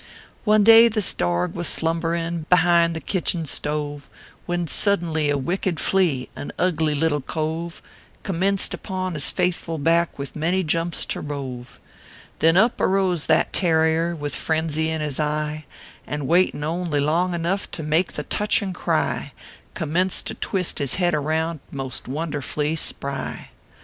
One 0.45 0.63
day 0.63 0.87
this 0.87 1.13
dorg 1.13 1.53
was 1.53 1.67
slumberin 1.67 2.47
Behind 2.49 2.95
the 2.95 2.99
kitchen 2.99 3.45
stove, 3.45 4.09
When 4.47 4.65
suddenly 4.65 5.29
a 5.29 5.37
wicked 5.37 5.79
flea 5.79 6.27
An 6.35 6.51
ugly 6.57 6.95
little 6.95 7.21
cove 7.21 7.83
.Commenced 8.23 8.73
upon 8.73 9.13
his 9.13 9.29
faithful 9.29 9.77
back 9.77 10.17
With 10.17 10.35
many 10.35 10.63
jumps 10.63 11.05
to 11.05 11.21
rove. 11.21 11.79
Then 12.39 12.57
up 12.57 12.81
arose 12.81 13.27
that 13.27 13.53
tarrier, 13.53 14.15
With 14.15 14.33
frenzy 14.35 14.89
in 14.89 15.01
his 15.01 15.19
eye, 15.19 15.65
And 16.07 16.27
waitin 16.27 16.63
only 16.63 16.99
long 16.99 17.35
enough 17.35 17.69
To 17.69 17.83
make 17.83 18.17
a 18.17 18.23
touchin 18.23 18.73
cry, 18.73 19.33
Commenced 19.75 20.25
to 20.25 20.33
twist 20.33 20.79
his 20.79 20.95
head 20.95 21.13
around, 21.13 21.59
Most 21.69 22.07
wonderfully 22.07 22.75
spry. 22.75 23.49